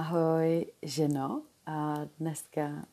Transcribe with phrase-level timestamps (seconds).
[0.00, 1.42] Ahoj, ženo.
[1.66, 2.86] A dneska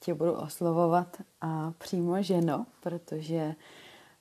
[0.00, 3.54] tě budu oslovovat a přímo ženo, protože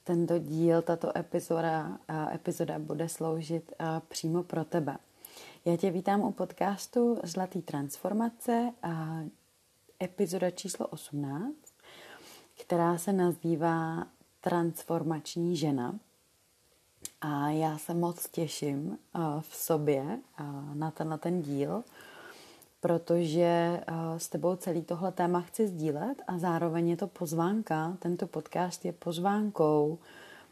[0.03, 1.97] tento díl, tato epizoda,
[2.33, 3.73] epizoda bude sloužit
[4.07, 4.97] přímo pro tebe.
[5.65, 9.19] Já tě vítám u podcastu Zlatý transformace a
[10.03, 11.55] epizoda číslo 18,
[12.61, 14.07] která se nazývá
[14.41, 15.99] Transformační žena.
[17.21, 18.97] A já se moc těším
[19.41, 20.19] v sobě
[20.73, 21.83] na ten, na ten díl,
[22.79, 28.27] protože eh, s tebou celý tohle téma chci sdílet a zároveň je to pozvánka, tento
[28.27, 29.99] podcast je pozvánkou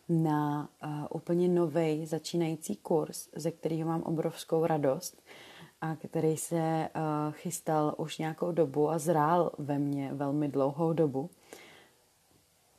[0.10, 5.24] na uh, úplně nový začínající kurz, ze kterého mám obrovskou radost
[5.82, 11.30] a který se uh, chystal už nějakou dobu a zrál ve mně velmi dlouhou dobu.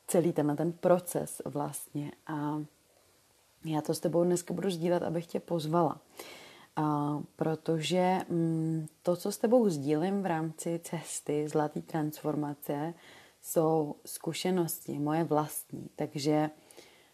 [0.06, 2.62] Celý tenhle ten proces vlastně a
[3.64, 5.94] já to s tebou dneska budu sdílet, abych tě pozvala.
[5.94, 6.00] Uh,
[7.36, 12.94] protože mm, to, co s tebou sdílím v rámci cesty zlatý transformace,
[13.42, 15.90] jsou zkušenosti moje vlastní.
[15.96, 16.50] Takže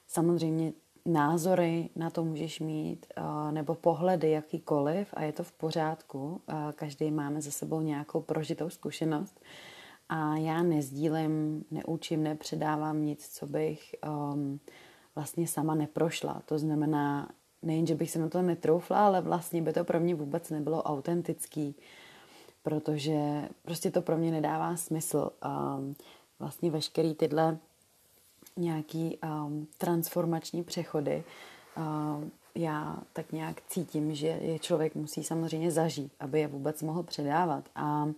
[0.07, 0.73] samozřejmě
[1.07, 3.07] názory na to můžeš mít,
[3.51, 6.41] nebo pohledy jakýkoliv a je to v pořádku.
[6.75, 9.41] Každý máme za sebou nějakou prožitou zkušenost
[10.09, 13.95] a já nezdílím, neučím, nepředávám nic, co bych
[14.33, 14.61] um,
[15.15, 16.43] vlastně sama neprošla.
[16.45, 17.29] To znamená,
[17.63, 20.83] nejen, že bych se na to netroufla, ale vlastně by to pro mě vůbec nebylo
[20.83, 21.75] autentický,
[22.63, 25.31] protože prostě to pro mě nedává smysl.
[25.77, 25.95] Um,
[26.39, 27.59] vlastně veškerý tyhle
[28.57, 31.25] nějaký um, transformační přechody
[31.77, 37.03] um, já tak nějak cítím, že je člověk musí samozřejmě zažít, aby je vůbec mohl
[37.03, 37.65] předávat.
[37.75, 38.09] A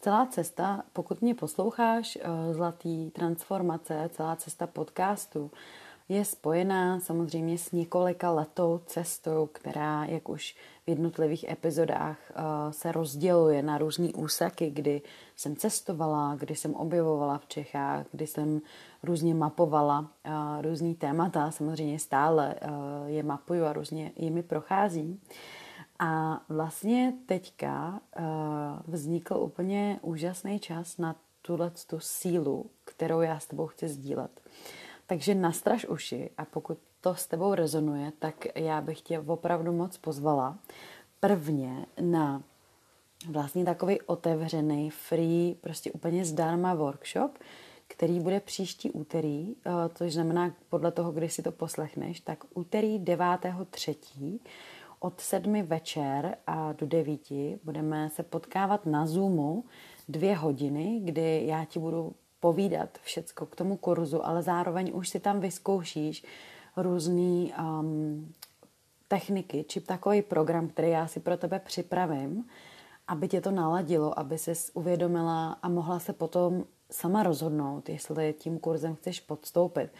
[0.00, 5.50] celá cesta, pokud mě posloucháš, uh, Zlatý transformace, celá cesta podcastu,
[6.10, 12.32] je spojená samozřejmě s několika letou cestou, která, jak už v jednotlivých epizodách, eh,
[12.72, 15.02] se rozděluje na různé úseky, kdy
[15.36, 18.60] jsem cestovala, kdy jsem objevovala v Čechách, kdy jsem
[19.02, 20.30] různě mapovala eh,
[20.62, 22.68] různý témata, samozřejmě stále eh,
[23.06, 25.20] je mapuju a různě jimi procházím.
[25.98, 28.00] A vlastně teďka
[28.86, 34.40] vznikl úplně úžasný čas na tuhle tu sílu, kterou já s tebou chci sdílet.
[35.10, 39.98] Takže nastraž uši a pokud to s tebou rezonuje, tak já bych tě opravdu moc
[39.98, 40.58] pozvala
[41.20, 42.42] prvně na
[43.28, 47.38] vlastně takový otevřený, free, prostě úplně zdarma workshop,
[47.86, 49.54] který bude příští úterý,
[50.00, 54.40] eh, znamená podle toho, kdy si to poslechneš, tak úterý 9.3.
[55.00, 59.64] od 7 večer a do 9 budeme se potkávat na Zoomu
[60.08, 65.20] dvě hodiny, kdy já ti budu povídat všecko k tomu kurzu, ale zároveň už si
[65.20, 66.24] tam vyzkoušíš
[66.76, 68.32] různé um,
[69.08, 72.44] techniky, či takový program, který já si pro tebe připravím,
[73.08, 78.58] aby tě to naladilo, aby se uvědomila a mohla se potom sama rozhodnout, jestli tím
[78.58, 79.90] kurzem chceš podstoupit.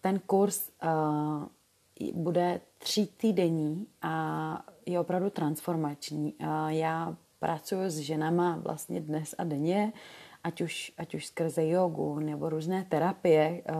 [0.00, 6.34] Ten kurz uh, bude tří týdenní a je opravdu transformační.
[6.40, 9.92] Uh, já pracuji s ženama vlastně dnes a denně,
[10.46, 13.74] ať už, ať už skrze jogu nebo různé terapie, uh,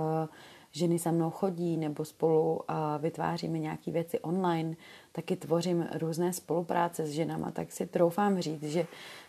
[0.73, 2.61] ženy se mnou chodí nebo spolu
[2.99, 4.77] vytváříme nějaké věci online,
[5.13, 8.87] taky tvořím různé spolupráce s ženama, tak si troufám říct, že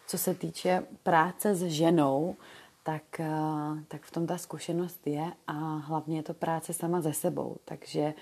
[0.08, 2.36] co se týče práce s ženou,
[2.84, 7.14] tak, uh, tak v tom ta zkušenost je a hlavně je to práce sama ze
[7.14, 7.58] sebou.
[7.66, 8.14] Takže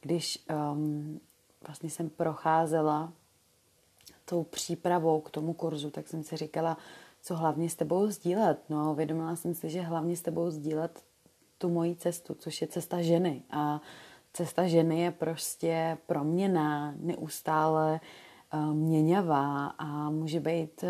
[0.00, 0.38] když
[0.72, 1.20] um,
[1.66, 3.12] vlastně jsem procházela
[4.24, 6.76] tou přípravou k tomu kurzu, tak jsem si říkala,
[7.26, 8.58] co hlavně s tebou sdílet.
[8.68, 11.02] No, uvědomila jsem si, že hlavně s tebou sdílet
[11.58, 13.42] tu moji cestu, což je cesta ženy.
[13.50, 13.80] A
[14.32, 18.00] cesta ženy je prostě proměná, neustále
[18.54, 20.88] uh, měňavá a může být uh,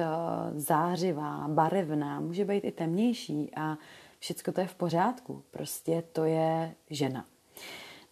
[0.58, 3.78] zářivá, barevná, může být i temnější a
[4.18, 5.42] všechno to je v pořádku.
[5.50, 7.24] Prostě to je žena.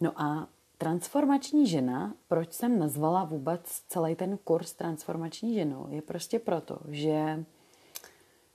[0.00, 0.48] No a
[0.78, 7.44] transformační žena, proč jsem nazvala vůbec celý ten kurz transformační ženou, je prostě proto, že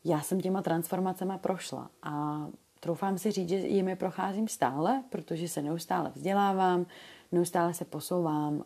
[0.03, 2.45] já jsem těma transformacemi prošla a
[2.79, 6.85] troufám si říct, že jimi procházím stále, protože se neustále vzdělávám,
[7.31, 8.63] neustále se posouvám,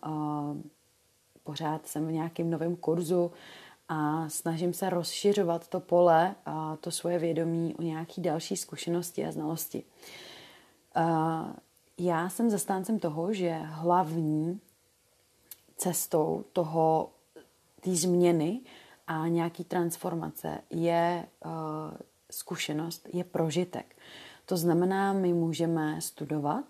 [1.43, 3.31] pořád jsem v nějakém novém kurzu
[3.89, 9.31] a snažím se rozšiřovat to pole a to svoje vědomí o nějaké další zkušenosti a
[9.31, 9.83] znalosti.
[11.97, 14.59] Já jsem zastáncem toho, že hlavní
[15.77, 17.09] cestou toho,
[17.79, 18.61] té změny
[19.07, 21.51] a nějaký transformace je uh,
[22.31, 23.95] zkušenost, je prožitek.
[24.45, 26.65] To znamená, my můžeme studovat,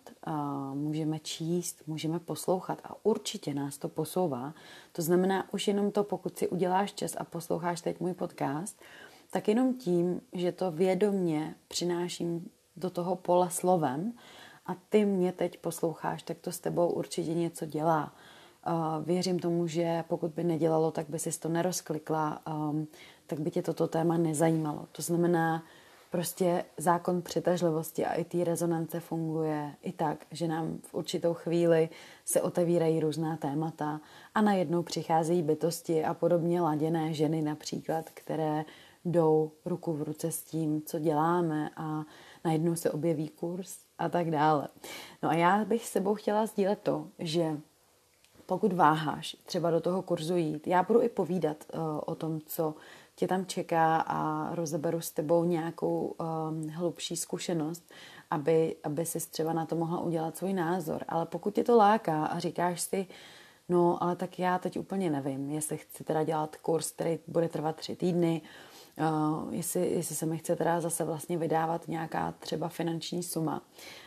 [0.74, 4.54] můžeme číst, můžeme poslouchat a určitě nás to posouvá.
[4.92, 8.82] To znamená, už jenom to, pokud si uděláš čas a posloucháš teď můj podcast,
[9.32, 14.14] tak jenom tím, že to vědomně přináším do toho pole slovem
[14.66, 18.16] a ty mě teď posloucháš, tak to s tebou určitě něco dělá.
[19.04, 22.88] Věřím tomu, že pokud by nedělalo, tak by si to nerozklikla, um,
[23.28, 24.88] tak by tě toto téma nezajímalo.
[24.92, 25.64] To znamená,
[26.14, 31.90] prostě zákon přitažlivosti a i té rezonance funguje i tak, že nám v určitou chvíli
[32.26, 34.02] se otevírají různá témata
[34.36, 38.66] a najednou přicházejí bytosti a podobně laděné ženy například, které
[39.06, 42.04] jdou ruku v ruce s tím, co děláme a
[42.46, 44.68] najednou se objeví kurz a tak dále.
[45.24, 47.58] No a já bych s sebou chtěla sdílet to, že
[48.46, 52.76] pokud váháš třeba do toho kurzu jít, já budu i povídat uh, o tom, co
[53.16, 57.92] tě tam čeká a rozeberu s tebou nějakou um, hlubší zkušenost,
[58.32, 61.04] aby, aby si třeba na to mohla udělat svůj názor.
[61.08, 63.08] Ale pokud tě to láká a říkáš si,
[63.70, 67.76] no ale tak já teď úplně nevím, jestli chci teda dělat kurz, který bude trvat
[67.76, 68.73] tři týdny, uh,
[69.50, 73.62] jestli, jestli se mi chce teda zase vlastně vydávat nějaká třeba finanční suma.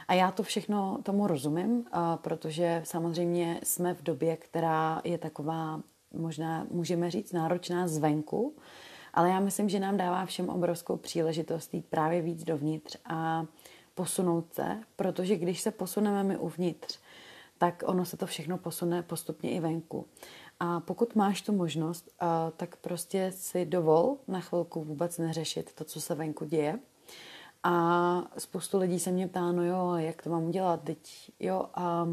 [0.08, 1.84] A já to všechno tomu rozumím, uh,
[2.16, 5.80] protože samozřejmě jsme v době, která je taková,
[6.14, 8.56] možná můžeme říct, náročná zvenku,
[9.14, 13.44] ale já myslím, že nám dává všem obrovskou příležitost jít právě víc dovnitř a
[13.94, 16.98] posunout se, protože když se posuneme my uvnitř,
[17.58, 20.06] tak ono se to všechno posune postupně i venku.
[20.60, 22.10] A pokud máš tu možnost,
[22.56, 26.78] tak prostě si dovol na chvilku vůbec neřešit to, co se venku děje.
[27.62, 32.08] A spoustu lidí se mě ptá, no jo, jak to mám udělat, teď jo, a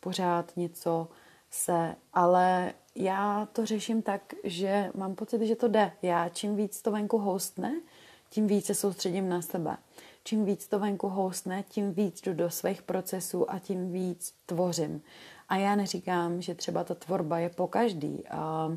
[0.00, 1.08] pořád něco
[1.50, 5.92] se, ale já to řeším tak, že mám pocit, že to jde.
[6.02, 7.80] Já čím víc to venku hostne,
[8.30, 9.76] tím víc se soustředím na sebe.
[10.24, 15.02] Čím víc to venku hostne, tím víc jdu do svých procesů a tím víc tvořím.
[15.48, 18.28] A já neříkám, že třeba ta tvorba je po každý.
[18.28, 18.72] A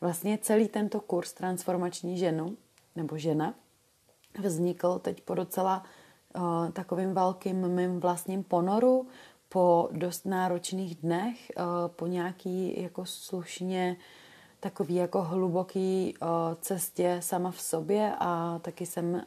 [0.00, 2.56] vlastně celý tento kurz Transformační ženu,
[2.96, 3.54] nebo žena,
[4.42, 5.84] vznikl teď po docela
[6.36, 9.06] uh, takovým velkým mým vlastním ponoru,
[9.48, 13.96] po dost náročných dnech, uh, po nějaký jako slušně
[14.60, 16.28] takový jako hluboký uh,
[16.60, 19.22] cestě sama v sobě a taky jsem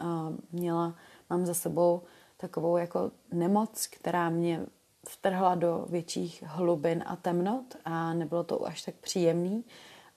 [0.51, 0.95] měla,
[1.29, 2.01] mám za sebou
[2.37, 4.65] takovou jako nemoc, která mě
[5.09, 9.65] vtrhla do větších hlubin a temnot a nebylo to až tak příjemný,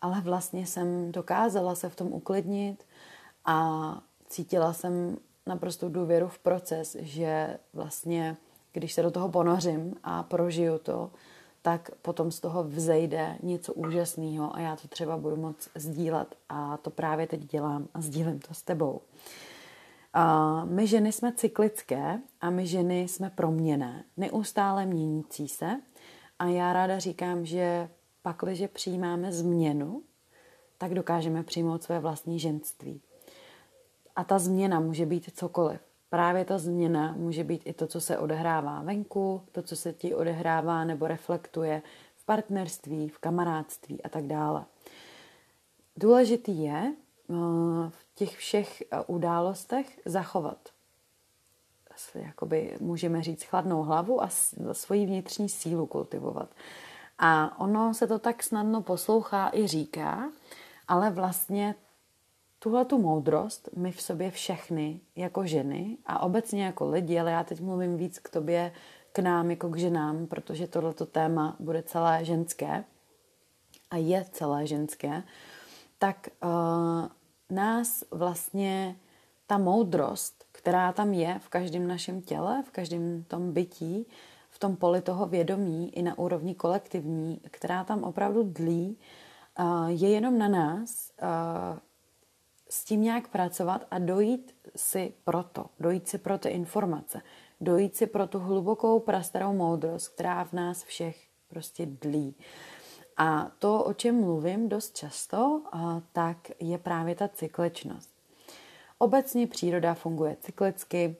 [0.00, 2.86] ale vlastně jsem dokázala se v tom uklidnit
[3.44, 5.16] a cítila jsem
[5.46, 8.36] naprosto důvěru v proces, že vlastně,
[8.72, 11.10] když se do toho ponořím a prožiju to,
[11.62, 16.76] tak potom z toho vzejde něco úžasného a já to třeba budu moc sdílet a
[16.76, 19.00] to právě teď dělám a sdílím to s tebou.
[20.64, 25.80] My ženy jsme cyklické a my ženy jsme proměné, neustále měnící se.
[26.38, 27.88] A já ráda říkám, že
[28.22, 30.02] pakliže přijímáme změnu,
[30.78, 33.00] tak dokážeme přijmout své vlastní ženství.
[34.16, 35.80] A ta změna může být cokoliv.
[36.10, 40.14] Právě ta změna může být i to, co se odehrává venku, to, co se ti
[40.14, 41.82] odehrává nebo reflektuje
[42.16, 44.64] v partnerství, v kamarádství a tak dále.
[45.96, 47.34] Důležitý je eh,
[47.88, 50.58] v těch všech eh, událostech zachovat
[52.14, 54.28] jakoby můžeme říct chladnou hlavu a
[54.72, 56.48] svoji vnitřní sílu kultivovat.
[57.18, 60.30] A ono se to tak snadno poslouchá i říká,
[60.88, 61.74] ale vlastně
[62.58, 67.44] tuhle tu moudrost my v sobě všechny jako ženy a obecně jako lidi, ale já
[67.44, 68.72] teď mluvím víc k tobě,
[69.12, 72.84] k nám jako k ženám, protože tohleto téma bude celé ženské
[73.90, 75.22] a je celé ženské,
[75.98, 77.08] tak uh,
[77.50, 78.96] nás vlastně
[79.46, 84.06] ta moudrost, která tam je v každém našem těle, v každém tom bytí,
[84.50, 88.98] v tom poli toho vědomí i na úrovni kolektivní, která tam opravdu dlí,
[89.86, 91.12] je jenom na nás
[92.70, 97.22] s tím nějak pracovat a dojít si proto, dojít si pro ty informace,
[97.60, 102.34] dojít si pro tu hlubokou prastarou moudrost, která v nás všech prostě dlí.
[103.22, 105.62] A to, o čem mluvím dost často,
[106.12, 108.10] tak je právě ta cykličnost.
[108.98, 111.16] Obecně příroda funguje cyklicky,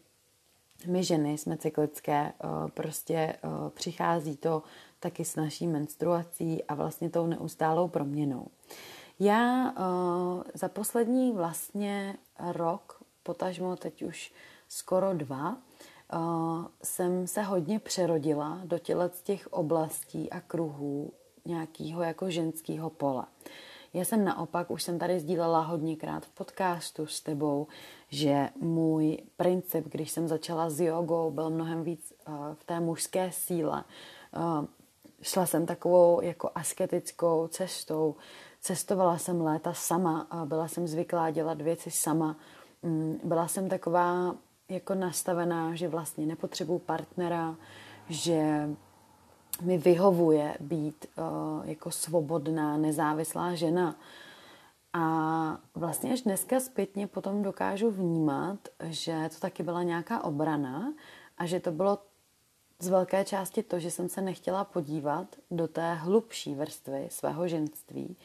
[0.87, 2.33] my ženy jsme cyklické,
[2.75, 3.37] prostě
[3.75, 4.63] přichází to
[5.01, 8.47] taky s naší menstruací a vlastně tou neustálou proměnou.
[9.19, 9.75] Já
[10.55, 14.33] za poslední vlastně rok, potažmo teď už
[14.69, 15.57] skoro dva,
[16.83, 21.13] jsem se hodně přerodila do těle těch oblastí a kruhů
[21.45, 23.29] nějakého jako ženského pola.
[23.95, 27.67] Já jsem naopak, už jsem tady sdílela hodněkrát v podcastu s tebou,
[28.09, 33.33] že můj princip, když jsem začala s jogou, byl mnohem víc uh, v té mužské
[33.33, 33.85] síle.
[34.37, 34.65] Uh,
[35.23, 38.15] šla jsem takovou jako asketickou cestou,
[38.61, 42.37] cestovala jsem léta sama, byla jsem zvyklá dělat věci sama.
[42.83, 44.35] Mm, byla jsem taková
[44.69, 47.57] jako nastavená, že vlastně nepotřebuji partnera,
[48.09, 48.69] že
[49.61, 53.97] mi vyhovuje být uh, jako svobodná, nezávislá žena.
[54.93, 60.93] A vlastně až dneska zpětně potom dokážu vnímat, že to taky byla nějaká obrana
[61.39, 61.99] a že to bylo
[62.79, 68.17] z velké části to, že jsem se nechtěla podívat do té hlubší vrstvy svého ženství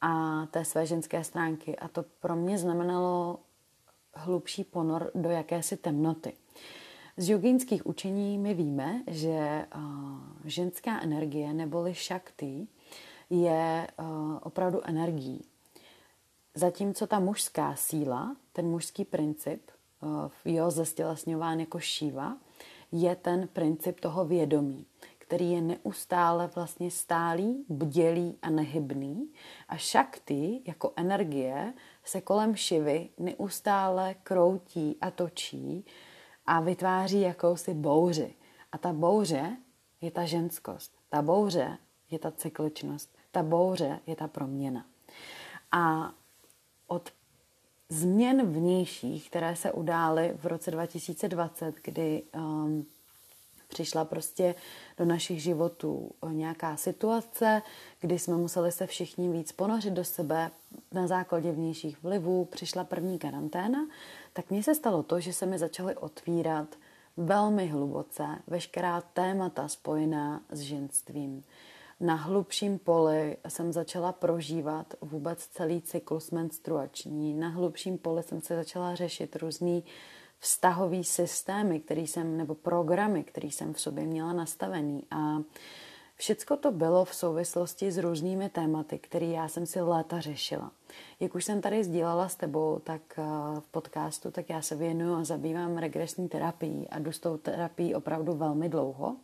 [0.00, 1.76] a té své ženské stránky.
[1.76, 3.38] A to pro mě znamenalo
[4.14, 6.32] hlubší ponor do jakési temnoty.
[7.16, 9.82] Z jogínských učení my víme, že uh,
[10.44, 12.66] ženská energie neboli šakty
[13.30, 15.40] je uh, opravdu energií.
[16.54, 22.36] Zatímco ta mužská síla, ten mužský princip, uh, jo, zestělesňován jako šíva,
[22.92, 24.86] je ten princip toho vědomí,
[25.18, 29.28] který je neustále vlastně stálý, bdělý a nehybný.
[29.68, 35.84] A šakty jako energie se kolem šivy neustále kroutí a točí
[36.46, 38.34] a vytváří jakousi bouři.
[38.72, 39.56] A ta bouře
[40.00, 40.92] je ta ženskost.
[41.08, 41.78] Ta bouře
[42.10, 43.16] je ta cykličnost.
[43.30, 44.86] Ta bouře je ta proměna.
[45.72, 46.12] A
[46.86, 47.10] od
[47.88, 52.86] změn vnějších, které se udály v roce 2020, kdy um,
[53.68, 54.54] přišla prostě
[54.98, 57.62] do našich životů nějaká situace,
[58.00, 60.50] kdy jsme museli se všichni víc ponořit do sebe
[60.92, 63.86] na základě vnějších vlivů, přišla první karanténa,
[64.34, 66.76] tak mně se stalo to, že se mi začaly otvírat
[67.16, 71.44] velmi hluboce veškerá témata spojená s ženstvím.
[72.00, 77.34] Na hlubším poli jsem začala prožívat vůbec celý cyklus menstruační.
[77.34, 79.84] Na hlubším poli jsem se začala řešit různý
[80.38, 85.02] vztahový systémy, který jsem, nebo programy, který jsem v sobě měla nastavený.
[85.10, 85.38] A
[86.16, 90.70] Všecko to bylo v souvislosti s různými tématy, které já jsem si léta řešila.
[91.20, 93.22] Jak už jsem tady sdílela s tebou, tak eh,
[93.60, 97.94] v podcastu, tak já se věnuju a zabývám regresní terapií a jdu s tou terapií
[97.94, 99.16] opravdu velmi dlouho.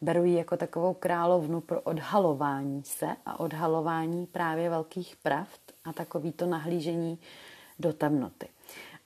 [0.00, 6.32] Beru ji jako takovou královnu pro odhalování se a odhalování právě velkých pravd a takový
[6.32, 7.18] to nahlížení
[7.78, 8.48] do temnoty.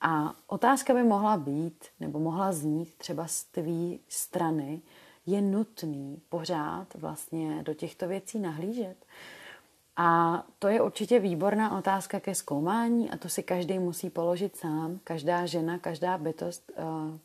[0.00, 4.80] A otázka by mohla být, nebo mohla znít třeba z tvý strany,
[5.26, 8.96] je nutný pořád vlastně do těchto věcí nahlížet.
[9.96, 15.00] A to je určitě výborná otázka ke zkoumání a to si každý musí položit sám.
[15.04, 17.18] Každá žena, každá bytost eh,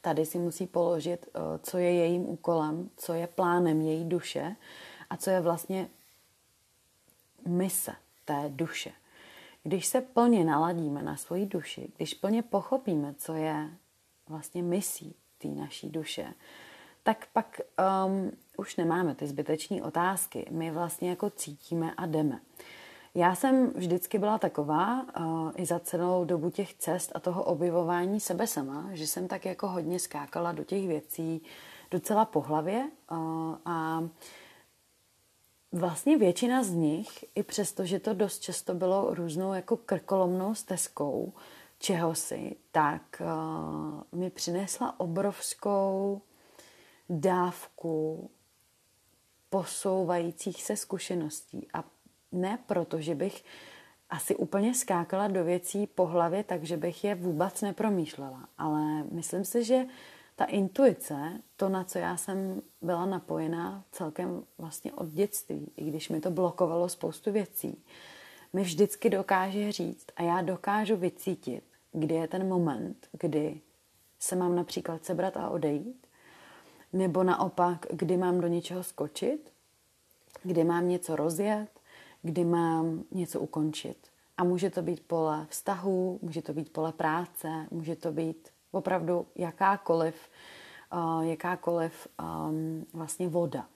[0.00, 4.56] tady si musí položit, eh, co je jejím úkolem, co je plánem její duše
[5.10, 5.88] a co je vlastně
[7.46, 7.92] mise
[8.24, 8.92] té duše.
[9.62, 13.70] Když se plně naladíme na svoji duši, když plně pochopíme, co je
[14.28, 16.34] vlastně misí té naší duše,
[17.04, 17.60] tak pak
[18.06, 20.46] um, už nemáme ty zbyteční otázky.
[20.50, 22.40] My vlastně jako cítíme a jdeme.
[23.14, 28.20] Já jsem vždycky byla taková uh, i za celou dobu těch cest a toho objevování
[28.20, 31.42] sebe sama, že jsem tak jako hodně skákala do těch věcí
[31.90, 33.18] docela po hlavě uh,
[33.64, 34.04] a
[35.72, 41.32] vlastně většina z nich, i přesto, že to dost často bylo různou jako krkolomnou stezkou
[41.78, 46.22] čehosi, tak uh, mi přinesla obrovskou
[47.08, 48.30] dávku
[49.50, 51.68] posouvajících se zkušeností.
[51.74, 51.84] A
[52.32, 53.44] ne proto, že bych
[54.10, 58.48] asi úplně skákala do věcí po hlavě, takže bych je vůbec nepromýšlela.
[58.58, 59.86] Ale myslím si, že
[60.36, 66.08] ta intuice, to, na co já jsem byla napojená celkem vlastně od dětství, i když
[66.08, 67.84] mi to blokovalo spoustu věcí,
[68.52, 73.60] mi vždycky dokáže říct a já dokážu vycítit, kdy je ten moment, kdy
[74.18, 76.03] se mám například sebrat a odejít,
[76.94, 79.52] nebo naopak, kdy mám do něčeho skočit,
[80.42, 81.68] kdy mám něco rozjet,
[82.22, 83.96] kdy mám něco ukončit.
[84.36, 89.26] A může to být pole vztahu, může to být pole práce, může to být opravdu
[89.34, 90.14] jakákoliv,
[90.92, 92.08] uh, jakákoliv
[92.48, 93.66] um, vlastně voda.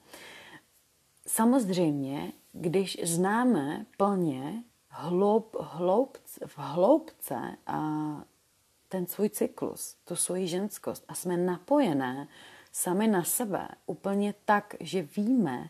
[1.27, 7.81] Samozřejmě, když známe plně hloub, hloub, v hloubce a
[8.89, 12.29] ten svůj cyklus, tu svoji ženskost a jsme napojené
[12.79, 15.69] sami na sebe úplně tak, že víme,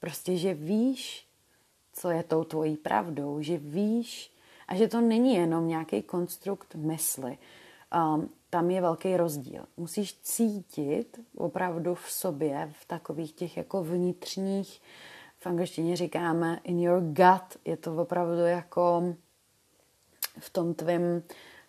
[0.00, 1.28] prostě, že víš,
[1.92, 4.32] co je tou tvojí pravdou, že víš
[4.68, 7.38] a že to není jenom nějaký konstrukt mysli.
[7.94, 9.64] Um, tam je velký rozdíl.
[9.76, 14.82] Musíš cítit opravdu v sobě, v takových těch jako vnitřních,
[15.38, 19.14] v angličtině říkáme in your gut, je to opravdu jako
[20.38, 21.22] v tom tvým,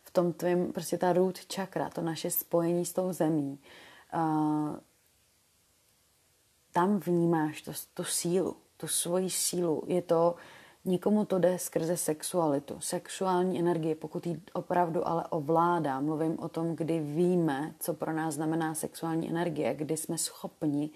[0.04, 3.60] v tom tvým, prostě ta root chakra, to naše spojení s tou zemí.
[6.72, 9.84] Tam vnímáš to, tu sílu, tu svoji sílu.
[9.88, 10.36] Je to,
[10.88, 16.00] Nikomu to jde skrze sexualitu, sexuální energie, pokud ji opravdu ale ovládá.
[16.00, 20.90] Mluvím o tom, kdy víme, co pro nás znamená sexuální energie, kdy jsme schopni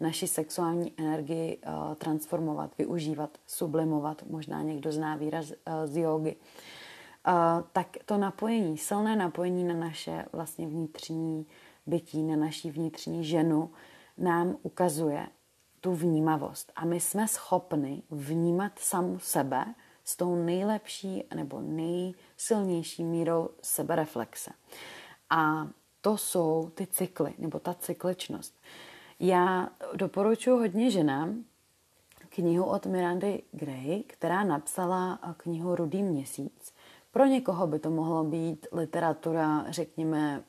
[0.00, 4.22] naši sexuální energii uh, transformovat, využívat, sublimovat.
[4.30, 5.54] Možná někdo zná výraz uh,
[5.84, 6.36] z jogy.
[6.36, 7.32] Uh,
[7.72, 11.46] tak to napojení, silné napojení na naše vlastně vnitřní
[11.86, 13.70] bytí, na naší vnitřní ženu
[14.18, 15.26] nám ukazuje,
[15.80, 16.72] tu vnímavost.
[16.76, 19.74] A my jsme schopni vnímat samu sebe
[20.04, 24.50] s tou nejlepší nebo nejsilnější mírou sebereflexe.
[25.30, 25.68] A
[26.00, 28.54] to jsou ty cykly, nebo ta cykličnost.
[29.20, 31.44] Já doporučuji hodně ženám
[32.28, 36.74] knihu od Mirandy Gray, která napsala knihu Rudý měsíc.
[37.10, 40.44] Pro někoho by to mohlo být literatura, řekněme,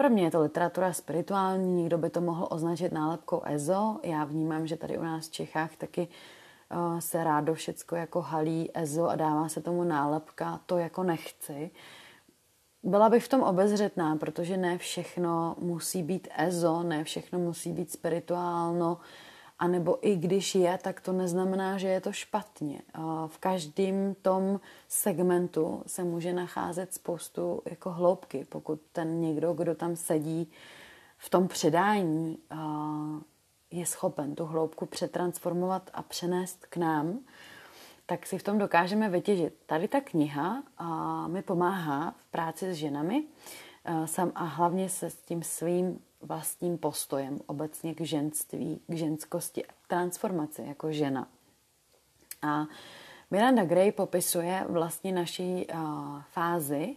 [0.00, 4.00] pro mě je to literatura spirituální, někdo by to mohl označit nálepkou EZO.
[4.02, 6.08] Já vnímám, že tady u nás v Čechách taky
[6.70, 11.70] uh, se rádo všecko jako halí EZO a dává se tomu nálepka, to jako nechci.
[12.82, 17.92] Byla bych v tom obezřetná, protože ne všechno musí být EZO, ne všechno musí být
[17.92, 18.98] spirituálno,
[19.60, 22.80] a nebo i když je, tak to neznamená, že je to špatně.
[23.26, 29.96] V každém tom segmentu se může nacházet spoustu jako hloubky, pokud ten někdo, kdo tam
[29.96, 30.50] sedí
[31.16, 32.38] v tom předání,
[33.70, 37.18] je schopen tu hloubku přetransformovat a přenést k nám,
[38.06, 39.54] tak si v tom dokážeme vytěžit.
[39.66, 40.62] Tady ta kniha
[41.26, 43.24] mi pomáhá v práci s ženami
[44.04, 49.88] sam a hlavně se s tím svým vlastním postojem obecně k ženství, k ženskosti, k
[49.88, 51.28] transformaci jako žena.
[52.42, 52.66] A
[53.30, 55.80] Miranda Gray popisuje vlastně naší uh,
[56.32, 56.96] fázi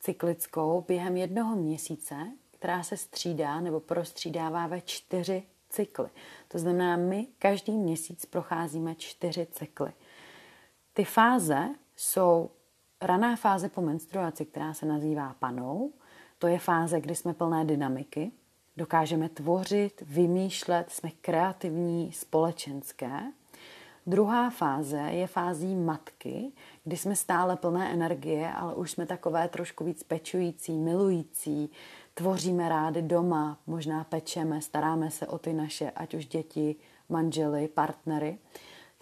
[0.00, 2.16] cyklickou během jednoho měsíce,
[2.50, 6.08] která se střídá nebo prostřídává ve čtyři cykly.
[6.48, 9.92] To znamená, my každý měsíc procházíme čtyři cykly.
[10.92, 12.50] Ty fáze jsou
[13.00, 15.92] raná fáze po menstruaci, která se nazývá panou.
[16.38, 18.32] To je fáze, kdy jsme plné dynamiky,
[18.76, 23.20] dokážeme tvořit, vymýšlet, jsme kreativní, společenské.
[24.06, 26.52] Druhá fáze je fází matky,
[26.84, 31.70] kdy jsme stále plné energie, ale už jsme takové trošku víc pečující, milující,
[32.14, 36.76] tvoříme rády doma, možná pečeme, staráme se o ty naše, ať už děti,
[37.08, 38.38] manžely, partnery.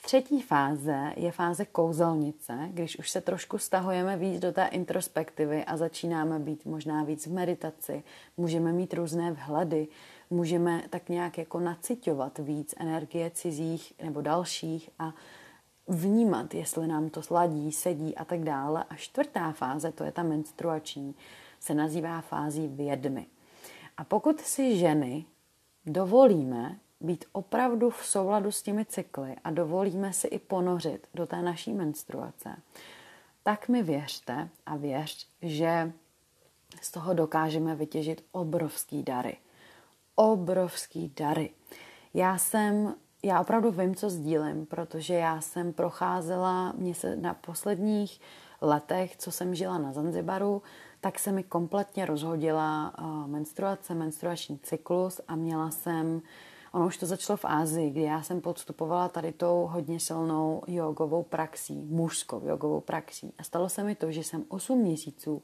[0.05, 5.77] Třetí fáze je fáze kouzelnice, když už se trošku stahujeme víc do té introspektivy a
[5.77, 8.03] začínáme být možná víc v meditaci,
[8.37, 9.89] můžeme mít různé vhledy,
[10.31, 15.15] můžeme tak nějak jako naciťovat víc energie cizích nebo dalších a
[15.89, 18.85] vnímat, jestli nám to sladí, sedí a tak dále.
[18.91, 21.15] A čtvrtá fáze, to je ta menstruační,
[21.61, 23.27] se nazývá fází vědmy.
[23.97, 25.25] A pokud si ženy
[25.87, 31.43] dovolíme být opravdu v souladu s těmi cykly a dovolíme si i ponořit do té
[31.43, 32.57] naší menstruace,
[33.43, 35.93] tak mi věřte a věř, že
[36.83, 39.37] z toho dokážeme vytěžit obrovský dary.
[40.15, 41.51] Obrovský dary.
[42.15, 48.21] Já jsem, já opravdu vím, co sdílím, protože já jsem procházela, mě se na posledních
[48.61, 50.63] letech, co jsem žila na Zanzibaru,
[51.01, 52.95] tak se mi kompletně rozhodila
[53.27, 56.23] menstruace, menstruační cyklus a měla jsem
[56.73, 61.23] Ono už to začalo v Ázii, kdy já jsem podstupovala tady tou hodně silnou jogovou
[61.23, 63.33] praxí, mužskou jogovou praxí.
[63.39, 65.43] A stalo se mi to, že jsem 8 měsíců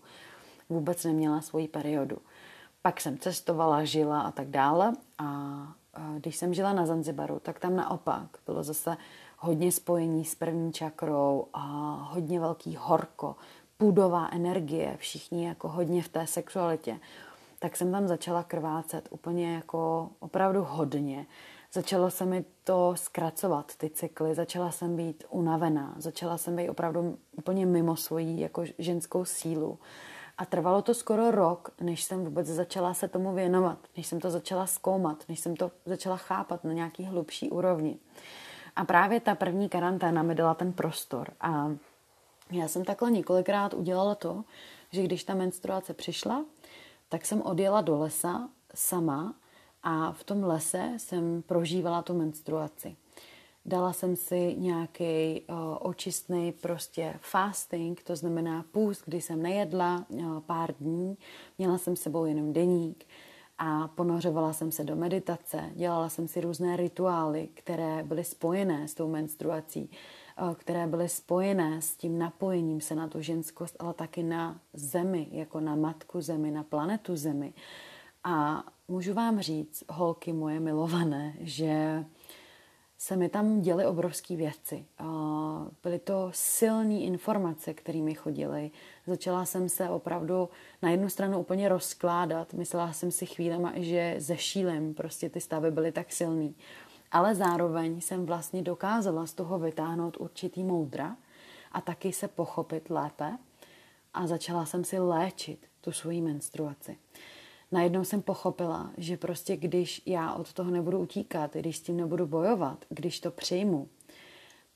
[0.68, 2.18] vůbec neměla svoji periodu.
[2.82, 4.92] Pak jsem cestovala, žila a tak dále.
[5.18, 5.58] A
[6.16, 8.96] když jsem žila na Zanzibaru, tak tam naopak bylo zase
[9.38, 11.60] hodně spojení s první čakrou a
[12.12, 13.36] hodně velký horko,
[13.78, 17.00] půdová energie, všichni jako hodně v té sexualitě
[17.58, 21.26] tak jsem tam začala krvácet úplně jako opravdu hodně.
[21.72, 27.18] Začalo se mi to zkracovat, ty cykly, začala jsem být unavená, začala jsem být opravdu
[27.36, 29.78] úplně mimo svoji jako ženskou sílu.
[30.38, 34.30] A trvalo to skoro rok, než jsem vůbec začala se tomu věnovat, než jsem to
[34.30, 37.98] začala zkoumat, než jsem to začala chápat na nějaký hlubší úrovni.
[38.76, 41.28] A právě ta první karanténa mi dala ten prostor.
[41.40, 41.70] A
[42.50, 44.44] já jsem takhle několikrát udělala to,
[44.90, 46.44] že když ta menstruace přišla,
[47.08, 49.34] tak jsem odjela do lesa sama
[49.82, 52.96] a v tom lese jsem prožívala tu menstruaci.
[53.66, 60.40] Dala jsem si nějaký uh, očistný prostě fasting, to znamená půst, kdy jsem nejedla uh,
[60.40, 61.18] pár dní,
[61.58, 63.04] měla jsem sebou jenom deník
[63.58, 68.94] a ponořovala jsem se do meditace, dělala jsem si různé rituály, které byly spojené s
[68.94, 69.96] tou menstruací, eh,
[70.54, 75.60] které byly spojené s tím napojením se na tu ženskost, ale taky na zemi, jako
[75.60, 77.52] na matku zemi, na planetu zemi.
[78.24, 82.04] A můžu vám říct, holky moje milované, že
[82.98, 84.84] se mi tam děly obrovské věci.
[85.82, 88.70] Byly to silné informace, kterými chodily.
[89.06, 90.48] Začala jsem se opravdu
[90.82, 92.54] na jednu stranu úplně rozkládat.
[92.54, 94.94] Myslela jsem si chvílema, že zešílem.
[94.94, 96.54] Prostě ty stavy byly tak silný.
[97.12, 101.16] Ale zároveň jsem vlastně dokázala z toho vytáhnout určitý moudra
[101.72, 103.38] a taky se pochopit lépe.
[104.14, 106.98] A začala jsem si léčit tu svoji menstruaci
[107.72, 112.26] najednou jsem pochopila, že prostě když já od toho nebudu utíkat, když s tím nebudu
[112.26, 113.88] bojovat, když to přijmu,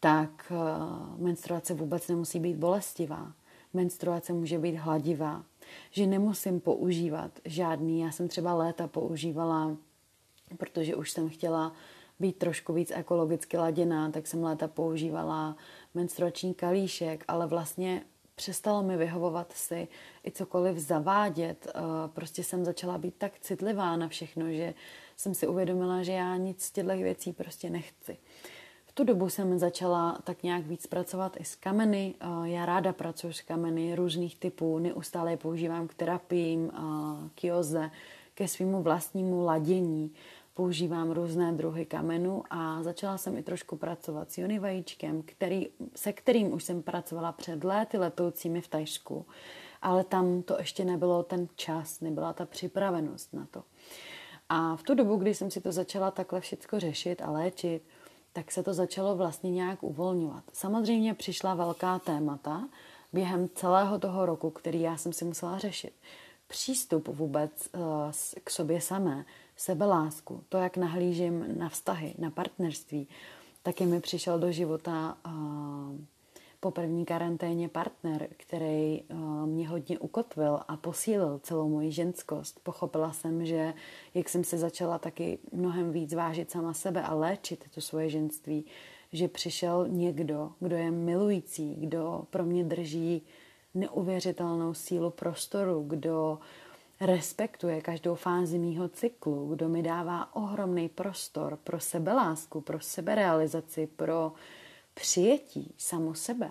[0.01, 3.33] tak uh, menstruace vůbec nemusí být bolestivá.
[3.75, 5.45] Menstruace může být hladivá.
[5.91, 9.77] Že nemusím používat žádný, já jsem třeba léta používala,
[10.59, 11.73] protože už jsem chtěla
[12.23, 15.57] být trošku víc ekologicky laděná, tak jsem léta používala
[15.95, 18.03] menstruační kalíšek, ale vlastně
[18.35, 19.89] přestalo mi vyhovovat si
[20.27, 21.67] i cokoliv zavádět.
[21.67, 24.75] Eh, prostě jsem začala být tak citlivá na všechno, že
[25.17, 28.17] jsem si uvědomila, že já nic z těchto věcí prostě nechci.
[28.87, 32.15] V tu dobu jsem začala tak nějak víc pracovat i s kameny.
[32.21, 36.79] Eh, já ráda pracuji s kameny různých typů, neustále je používám k terapiím, eh,
[37.35, 37.91] k joze,
[38.35, 40.15] ke svýmu vlastnímu ladění
[40.55, 46.13] používám různé druhy kamenů a začala jsem i trošku pracovat s Jony vajíčkem, který, se
[46.13, 49.27] kterým už jsem pracovala před léty letoucími v Tajsku,
[49.83, 53.63] ale tam to ještě nebylo ten čas, nebyla ta připravenost na to.
[54.49, 57.83] A v tu dobu, kdy jsem si to začala takhle všechno řešit a léčit,
[58.33, 60.45] tak se to začalo vlastně nějak uvolňovat.
[60.53, 62.69] Samozřejmě přišla velká témata
[63.13, 65.93] během celého toho roku, který já jsem si musela řešit.
[66.47, 67.81] Přístup vůbec uh,
[68.45, 69.25] k sobě samé,
[69.63, 73.09] sebelásku, to, jak nahlížím na vztahy, na partnerství,
[73.63, 75.17] taky mi přišel do života
[76.61, 79.03] po první karanténě partner, který
[79.45, 82.61] mě hodně ukotvil a posílil celou moji ženskost.
[82.63, 83.75] Pochopila jsem, že
[84.15, 88.65] jak jsem se začala taky mnohem víc vážit sama sebe a léčit to svoje ženství,
[89.13, 93.23] že přišel někdo, kdo je milující, kdo pro mě drží
[93.75, 96.47] neuvěřitelnou sílu prostoru, kdo uh,
[97.03, 104.33] respektuje každou fázi mýho cyklu, kdo mi dává ohromný prostor pro sebelásku, pro seberealizaci, pro
[104.95, 106.51] přijetí samo sebe.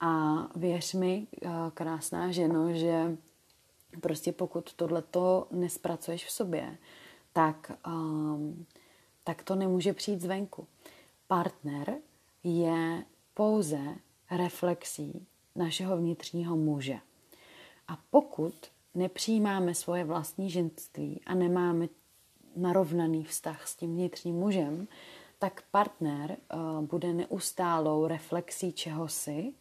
[0.00, 3.16] A věř mi, eh, krásná ženo, že
[4.00, 6.78] prostě pokud tohleto nespracuješ v sobě,
[7.32, 8.66] tak, um,
[9.24, 10.66] tak to nemůže přijít zvenku.
[11.26, 11.94] Partner
[12.44, 13.94] je pouze
[14.30, 15.26] reflexí
[15.56, 16.98] našeho vnitřního muže.
[17.88, 18.54] A pokud
[18.94, 21.88] nepřijímáme svoje vlastní ženství a nemáme
[22.56, 24.88] narovnaný vztah s tím vnitřním mužem,
[25.38, 29.52] tak partner uh, bude neustálou reflexí čehosi,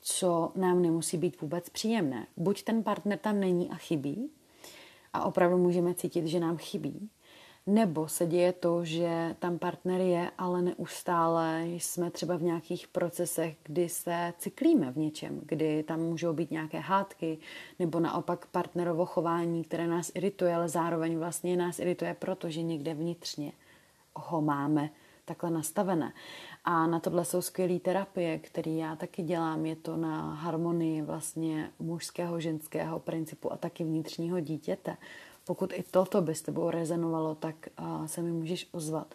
[0.00, 2.26] co nám nemusí být vůbec příjemné.
[2.36, 4.30] Buď ten partner tam není a chybí,
[5.12, 7.10] a opravdu můžeme cítit, že nám chybí,
[7.66, 13.56] nebo se děje to, že tam partner je, ale neustále jsme třeba v nějakých procesech,
[13.62, 17.38] kdy se cyklíme v něčem, kdy tam můžou být nějaké hádky,
[17.78, 23.52] nebo naopak partnerovo chování, které nás irituje, ale zároveň vlastně nás irituje, protože někde vnitřně
[24.14, 24.90] ho máme
[25.24, 26.12] takhle nastavené.
[26.64, 29.66] A na tohle jsou skvělé terapie, které já taky dělám.
[29.66, 34.96] Je to na harmonii vlastně mužského, ženského principu a taky vnitřního dítěte.
[35.46, 37.54] Pokud i toto by s tebou rezenovalo, tak
[38.06, 39.14] se mi můžeš ozvat.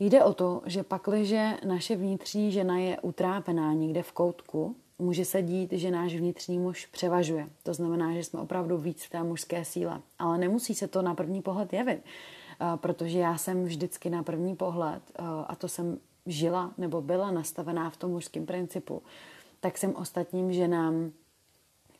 [0.00, 5.42] Jde o to, že pakliže naše vnitřní žena je utrápená někde v koutku, může se
[5.42, 7.48] dít, že náš vnitřní muž převažuje.
[7.62, 10.00] To znamená, že jsme opravdu víc v té mužské síle.
[10.18, 12.02] Ale nemusí se to na první pohled jevit,
[12.76, 15.02] protože já jsem vždycky na první pohled,
[15.46, 19.02] a to jsem žila nebo byla nastavená v tom mužském principu,
[19.60, 21.12] tak jsem ostatním ženám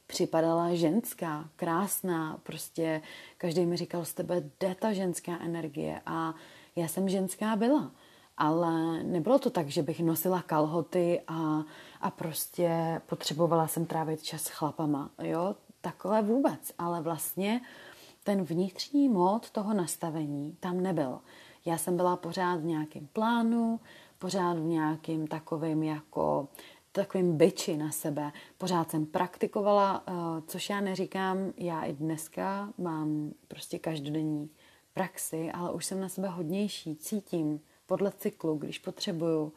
[0.09, 3.03] připadala ženská, krásná, prostě
[3.39, 6.35] každý mi říkal, z tebe jde ta ženská energie a
[6.77, 7.91] já jsem ženská byla.
[8.37, 11.63] Ale nebylo to tak, že bych nosila kalhoty a,
[12.01, 15.11] a prostě potřebovala jsem trávit čas s chlapama.
[15.23, 16.73] Jo, takhle vůbec.
[16.79, 17.61] Ale vlastně
[18.25, 21.19] ten vnitřní mód toho nastavení tam nebyl.
[21.65, 23.81] Já jsem byla pořád v nějakém plánu,
[24.19, 26.49] pořád v nějakým takovým jako
[26.93, 28.33] takovým byči na sebe.
[28.59, 30.13] Pořád jsem praktikovala, eh,
[30.47, 34.51] což já neříkám, já i dneska mám prostě každodenní
[34.95, 39.53] praxi, ale už jsem na sebe hodnější, cítím podle cyklu, když potřebuju,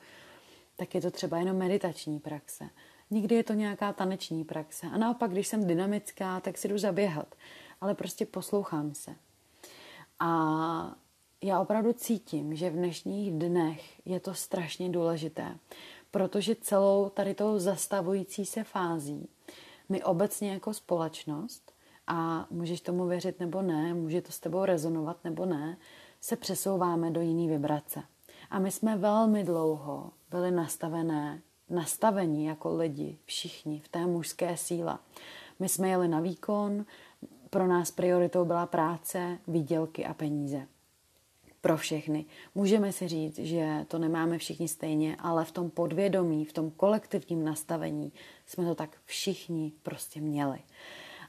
[0.76, 2.70] tak je to třeba jenom meditační praxe.
[3.12, 4.88] Nikdy je to nějaká taneční praxe.
[4.88, 7.36] A naopak, když jsem dynamická, tak si jdu zaběhat.
[7.82, 9.16] Ale prostě poslouchám se.
[10.20, 10.96] A
[11.44, 15.58] já opravdu cítím, že v dnešních dnech je to strašně důležité,
[16.12, 19.30] protože celou tady tou zastavující se fází
[19.92, 21.72] my obecně jako společnost,
[22.08, 25.78] a můžeš tomu věřit nebo ne, může to s tebou rezonovat nebo ne,
[26.22, 28.04] se přesouváme do jiný vibrace.
[28.50, 34.98] A my jsme velmi dlouho byli nastavené, nastavení jako lidi, všichni v té mužské síle.
[35.60, 36.86] My jsme jeli na výkon,
[37.50, 40.68] pro nás prioritou byla práce, výdělky a peníze.
[41.62, 42.26] Pro všechny.
[42.56, 47.44] Můžeme si říct, že to nemáme všichni stejně, ale v tom podvědomí, v tom kolektivním
[47.44, 48.12] nastavení
[48.46, 50.60] jsme to tak všichni prostě měli.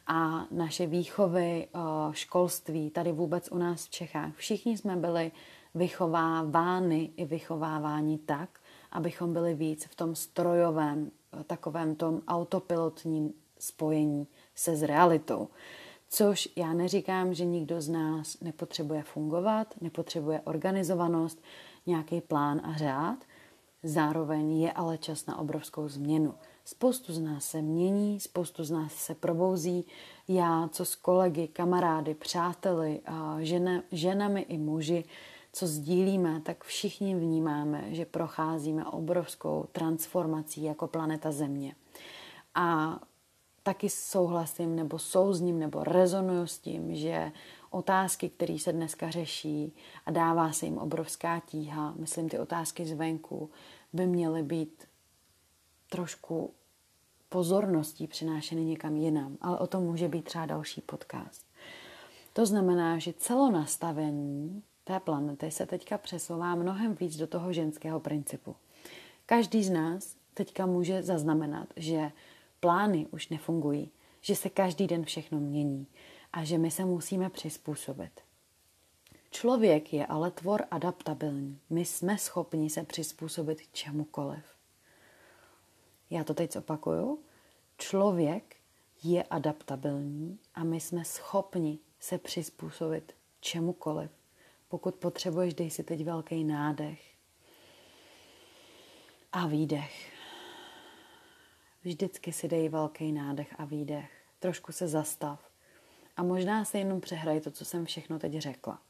[0.06, 1.78] A naše výchovy, eh,
[2.12, 5.32] školství, tady vůbec u nás v Čechách, všichni jsme byli
[5.74, 8.60] vychovávány i vychováváni tak,
[8.92, 15.48] abychom byli víc v tom strojovém, eh, takovém tom autopilotním spojení se s realitou.
[16.14, 21.42] Což já neříkám, že nikdo z nás nepotřebuje fungovat, nepotřebuje organizovanost,
[21.86, 23.18] nějaký plán a řád.
[23.82, 26.34] Zároveň je ale čas na obrovskou změnu.
[26.64, 29.84] Spoustu z nás se mění, spoustu z nás se probouzí.
[30.28, 33.00] Já, co s kolegy, kamarády, přáteli,
[33.38, 35.04] žena, ženami i muži,
[35.52, 41.74] co sdílíme, tak všichni vnímáme, že procházíme obrovskou transformací jako planeta Země.
[42.54, 42.98] A
[43.62, 47.32] taky souhlasím nebo souzním nebo rezonuju s tím, že
[47.70, 49.72] otázky, které se dneska řeší
[50.06, 53.50] a dává se jim obrovská tíha, myslím ty otázky zvenku,
[53.92, 54.84] by měly být
[55.90, 56.54] trošku
[57.28, 61.46] pozorností přinášeny někam jinam, ale o tom může být třeba další podcast.
[62.32, 68.56] To znamená, že celonastavení té planety se teďka přesouvá mnohem víc do toho ženského principu.
[69.26, 72.12] Každý z nás teďka může zaznamenat, že
[72.62, 75.86] plány už nefungují, že se každý den všechno mění
[76.32, 78.20] a že my se musíme přizpůsobit.
[79.30, 81.60] Člověk je ale tvor adaptabilní.
[81.70, 84.44] My jsme schopni se přizpůsobit čemukoliv.
[86.10, 87.22] Já to teď opakuju.
[87.78, 88.56] Člověk
[89.02, 94.10] je adaptabilní a my jsme schopni se přizpůsobit čemukoliv.
[94.68, 97.00] Pokud potřebuješ, dej si teď velký nádech
[99.32, 100.21] a výdech.
[101.84, 104.10] Vždycky si dej velký nádech a výdech.
[104.38, 105.50] Trošku se zastav.
[106.16, 108.82] A možná se jenom přehraj to, co jsem všechno teď řekla.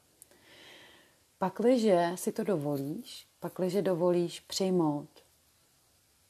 [1.38, 5.09] Pakliže si to dovolíš, pakliže dovolíš přijmout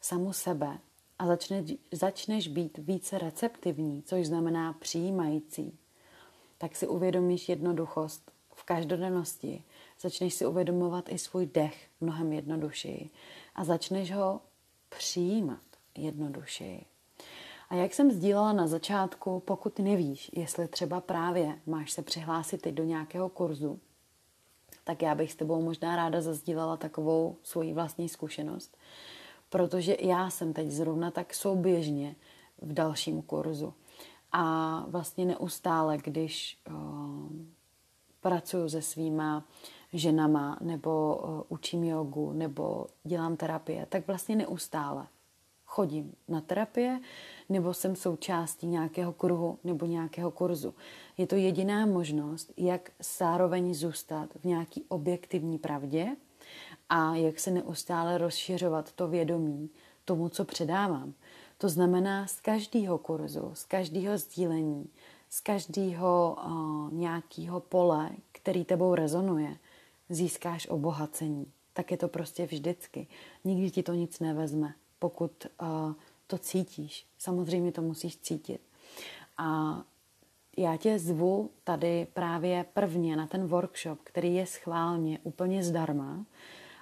[0.01, 0.79] samu sebe
[1.19, 5.79] a začne, začneš být více receptivní, což znamená přijímající,
[6.59, 9.65] tak si uvědomíš jednoduchost v každodennosti.
[10.01, 13.11] Začneš si uvědomovat i svůj dech mnohem jednodušeji
[13.55, 14.41] a začneš ho
[14.89, 16.85] přijímat jednodušeji.
[17.73, 22.75] A jak jsem sdílela na začátku, pokud nevíš, jestli třeba právě máš se přihlásit teď
[22.75, 23.81] do nějakého kurzu,
[24.85, 28.77] tak já bych s tebou možná ráda zazdílela takovou svoji vlastní zkušenost,
[29.51, 32.17] protože já jsem teď zrovna tak souběžně
[32.63, 33.75] v dalším kurzu.
[34.33, 36.75] A vlastně neustále, když uh,
[38.21, 39.45] pracuji se svýma
[39.93, 45.07] ženama, nebo uh, učím jogu, nebo dělám terapie, tak vlastně neustále
[45.73, 47.01] chodím na terapie,
[47.49, 50.75] nebo jsem součástí nějakého kruhu nebo nějakého kurzu.
[51.19, 56.17] Je to jediná možnost, jak zároveň zůstat v nějaký objektivní pravdě
[56.89, 59.71] a jak se neustále rozšiřovat to vědomí
[60.05, 61.15] tomu, co předávám.
[61.59, 64.91] To znamená z každého kurzu, z každého sdílení,
[65.31, 69.57] z každého uh, nějakého pole, který tebou rezonuje,
[70.09, 71.47] získáš obohacení.
[71.73, 73.07] Tak je to prostě vždycky.
[73.45, 75.93] Nikdy ti to nic nevezme pokud uh,
[76.27, 77.07] to cítíš.
[77.19, 78.61] Samozřejmě to musíš cítit.
[79.39, 79.83] A
[80.57, 86.27] já tě zvu tady právě prvně na ten workshop, který je schválně úplně zdarma.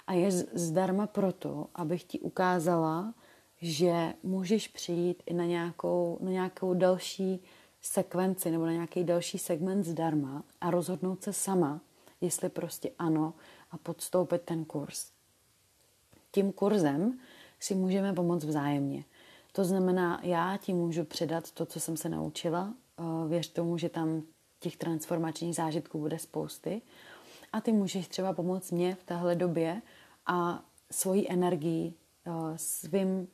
[0.07, 3.13] A je zdarma proto, abych ti ukázala,
[3.61, 7.39] že můžeš přijít i na nějakou, na nějakou další
[7.81, 11.81] sekvenci nebo na nějaký další segment zdarma a rozhodnout se sama,
[12.21, 13.33] jestli prostě ano
[13.71, 15.11] a podstoupit ten kurz.
[16.31, 17.19] Tím kurzem
[17.61, 19.03] si můžeme pomoct vzájemně.
[19.51, 22.73] To znamená, já ti můžu předat to, co jsem se naučila.
[22.99, 24.21] Eh, věř tomu, že tam
[24.59, 26.81] těch transformačních zážitků bude spousty.
[27.53, 29.81] A ty můžeš třeba pomoct mě v téhle době
[30.25, 31.93] a svojí energií,
[32.25, 33.27] eh, svým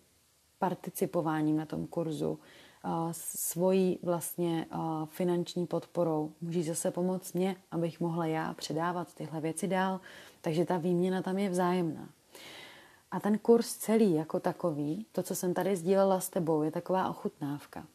[0.59, 2.39] participováním na tom kurzu,
[2.85, 4.65] eh, svojí vlastně
[5.05, 6.31] finanční podporou.
[6.41, 10.01] Můžeš zase pomoct mě, abych mohla já předávat tyhle věci dál.
[10.41, 12.09] Takže ta výměna tam je vzájemná.
[13.11, 17.09] A ten kurz celý jako takový, to, co jsem tady sdílela s tebou, je taková
[17.09, 17.85] ochutnávka.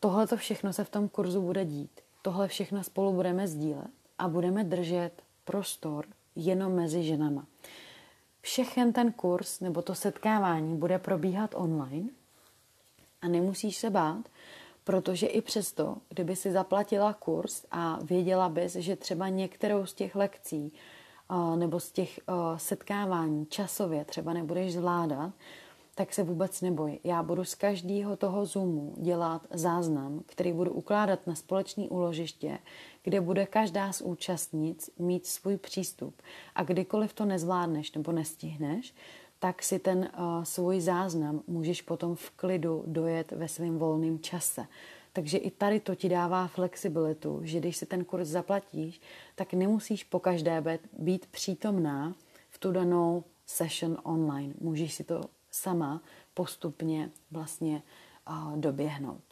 [0.00, 2.00] Tohle to všechno se v tom kurzu bude dít.
[2.22, 7.46] Tohle všechno spolu budeme sdílet a budeme držet prostor jenom mezi ženama.
[8.40, 12.08] Všechen ten kurz nebo to setkávání bude probíhat online
[13.22, 14.28] a nemusíš se bát,
[14.84, 20.14] protože i přesto, kdyby si zaplatila kurz a věděla bys, že třeba některou z těch
[20.14, 20.72] lekcí
[21.56, 22.20] nebo z těch
[22.56, 25.32] setkávání časově třeba nebudeš zvládat,
[25.94, 26.98] tak se vůbec neboj.
[27.04, 32.58] Já budu z každého toho Zoomu dělat záznam, který budu ukládat na společné úložiště,
[33.02, 36.22] kde bude každá z účastnic mít svůj přístup.
[36.54, 38.94] A kdykoliv to nezvládneš nebo nestihneš,
[39.38, 44.66] tak si ten uh, svůj záznam můžeš potom v klidu dojet ve svém volném čase.
[45.12, 49.00] Takže i tady to ti dává flexibilitu, že když si ten kurz zaplatíš,
[49.34, 52.14] tak nemusíš po každé být přítomná
[52.50, 54.54] v tu danou session online.
[54.60, 55.20] Můžeš si to
[55.50, 56.02] sama
[56.34, 57.82] postupně vlastně
[58.28, 59.22] uh, doběhnout.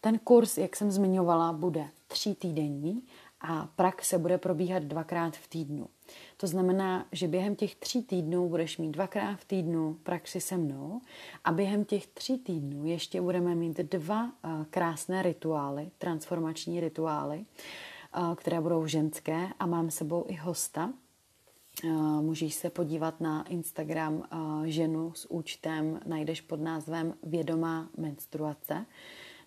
[0.00, 3.02] Ten kurz, jak jsem zmiňovala, bude tří týdenní
[3.42, 5.88] a praxe bude probíhat dvakrát v týdnu.
[6.36, 11.00] To znamená, že během těch tří týdnů budeš mít dvakrát v týdnu praxi se mnou
[11.44, 17.44] a během těch tří týdnů ještě budeme mít dva uh, krásné rituály, transformační rituály,
[18.18, 20.92] uh, které budou ženské a mám sebou i hosta,
[22.20, 24.28] Můžeš se podívat na Instagram
[24.64, 28.86] ženu s účtem, najdeš pod názvem Vědomá menstruace.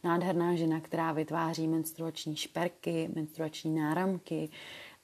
[0.05, 4.49] Nádherná žena, která vytváří menstruační šperky, menstruační náramky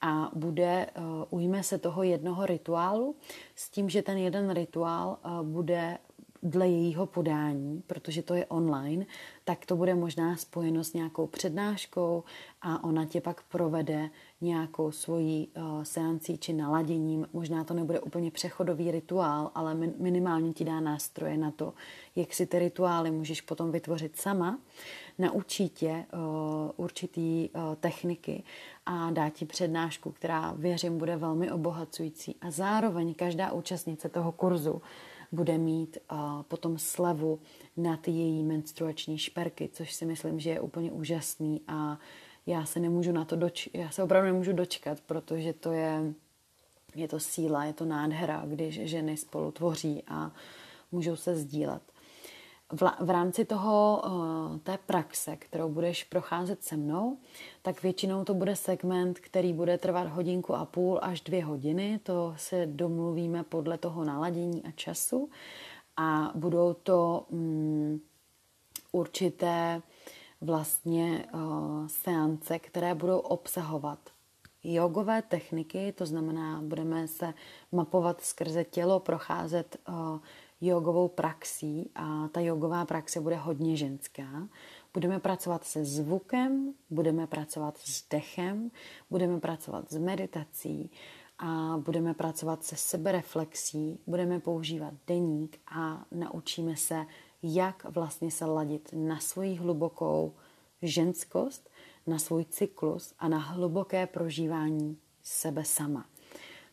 [0.00, 0.86] a bude,
[1.30, 3.16] ujme se toho jednoho rituálu
[3.56, 5.98] s tím, že ten jeden rituál bude
[6.42, 9.06] dle jejího podání, protože to je online,
[9.44, 12.24] tak to bude možná spojeno s nějakou přednáškou
[12.62, 17.28] a ona tě pak provede nějakou svojí uh, seancí či naladěním.
[17.32, 21.74] Možná to nebude úplně přechodový rituál, ale min, minimálně ti dá nástroje na to,
[22.16, 24.58] jak si ty rituály můžeš potom vytvořit sama.
[25.18, 26.20] Naučí tě uh,
[26.76, 28.42] určitý uh, techniky
[28.86, 32.36] a dá ti přednášku, která věřím bude velmi obohacující.
[32.40, 34.82] A zároveň každá účastnice toho kurzu
[35.32, 35.98] bude mít
[36.48, 37.40] potom slevu
[37.76, 41.98] na ty její menstruační šperky, což si myslím, že je úplně úžasný a
[42.46, 46.14] já se nemůžu na to doč- já se opravdu nemůžu dočkat, protože to je,
[46.94, 50.32] je to síla, je to nádhera, když ženy spolu tvoří a
[50.92, 51.91] můžou se sdílet.
[53.00, 57.18] V, rámci toho, uh, té praxe, kterou budeš procházet se mnou,
[57.62, 62.00] tak většinou to bude segment, který bude trvat hodinku a půl až dvě hodiny.
[62.02, 65.30] To se domluvíme podle toho naladění a času.
[65.96, 68.00] A budou to um,
[68.92, 69.82] určité
[70.40, 73.98] vlastně uh, seance, které budou obsahovat
[74.64, 77.34] jogové techniky, to znamená, budeme se
[77.72, 80.18] mapovat skrze tělo, procházet uh,
[80.66, 84.48] jogovou praxí a ta jogová praxe bude hodně ženská.
[84.94, 88.70] Budeme pracovat se zvukem, budeme pracovat s dechem,
[89.10, 90.90] budeme pracovat s meditací
[91.38, 97.06] a budeme pracovat se sebereflexí, budeme používat deník a naučíme se,
[97.42, 100.34] jak vlastně se ladit na svoji hlubokou
[100.82, 101.70] ženskost,
[102.06, 106.11] na svůj cyklus a na hluboké prožívání sebe sama.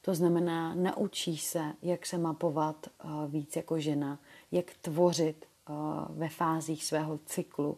[0.01, 4.19] To znamená, naučíš se, jak se mapovat uh, víc jako žena,
[4.51, 5.75] jak tvořit uh,
[6.09, 7.77] ve fázích svého cyklu,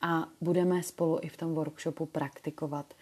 [0.00, 2.94] a budeme spolu i v tom workshopu praktikovat.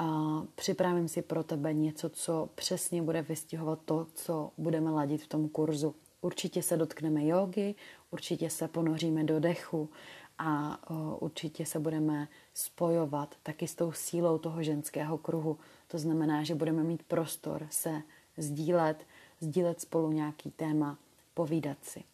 [0.00, 5.26] Uh, připravím si pro tebe něco, co přesně bude vystihovat to, co budeme ladit v
[5.26, 5.94] tom kurzu.
[6.20, 7.74] Určitě se dotkneme jogy,
[8.10, 9.90] určitě se ponoříme do dechu
[10.38, 10.78] a
[11.20, 15.58] určitě se budeme spojovat taky s tou sílou toho ženského kruhu.
[15.88, 18.02] To znamená, že budeme mít prostor se
[18.36, 19.06] sdílet,
[19.40, 20.98] sdílet spolu nějaký téma,
[21.34, 22.04] povídat si.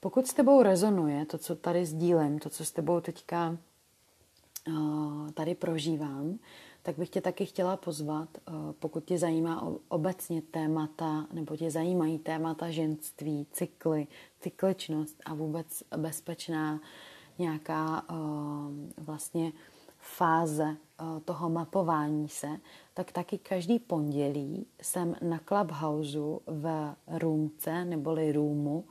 [0.00, 3.56] Pokud s tebou rezonuje to, co tady sdílím, to, co s tebou teďka
[5.34, 6.38] tady prožívám,
[6.82, 8.28] tak bych tě taky chtěla pozvat,
[8.78, 14.06] pokud tě zajímá obecně témata, nebo tě zajímají témata ženství, cykly,
[14.40, 16.80] cykličnost a vůbec bezpečná
[17.38, 18.16] nějaká uh,
[18.96, 19.52] vlastně
[19.98, 20.76] fáze
[21.24, 22.48] toho mapování se,
[22.94, 28.84] tak taky každý pondělí jsem na Clubhouse v roomce neboli roomu,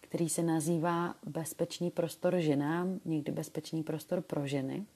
[0.00, 4.86] který se nazývá Bezpečný prostor ženám, někdy Bezpečný prostor pro ženy.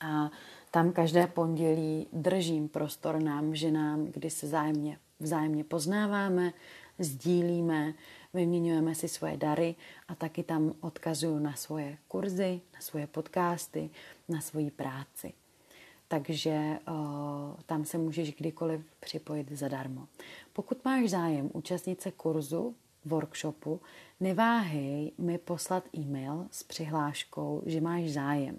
[0.00, 0.30] A
[0.70, 6.52] tam každé pondělí držím prostor nám, ženám, kdy se zájemně, vzájemně poznáváme,
[6.98, 7.94] sdílíme,
[8.34, 9.74] vyměňujeme si svoje dary
[10.08, 13.90] a taky tam odkazuju na svoje kurzy, na svoje podcasty,
[14.28, 15.32] na svoji práci.
[16.08, 16.94] Takže uh,
[17.66, 20.08] tam se můžeš kdykoliv připojit zadarmo.
[20.52, 22.74] Pokud máš zájem účastnit se kurzu,
[23.04, 23.80] workshopu,
[24.20, 28.58] neváhej mi poslat e-mail s přihláškou, že máš zájem.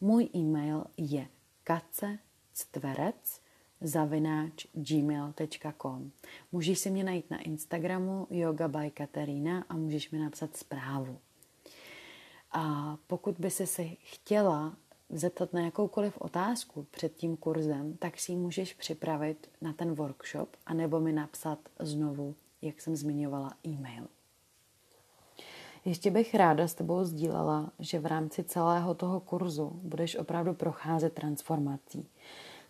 [0.00, 1.28] Můj e-mail je
[1.64, 3.40] kacectverec
[3.80, 6.10] zavináč gmail.com.
[6.52, 11.18] Můžeš si mě najít na Instagramu Yoga by Katerina a můžeš mi napsat zprávu.
[12.52, 14.76] A pokud by si se chtěla
[15.10, 20.56] zeptat na jakoukoliv otázku před tím kurzem, tak si ji můžeš připravit na ten workshop
[20.66, 24.06] anebo mi napsat znovu, jak jsem zmiňovala, e-mail.
[25.84, 31.12] Ještě bych ráda s tebou sdílela, že v rámci celého toho kurzu budeš opravdu procházet
[31.12, 32.08] transformací.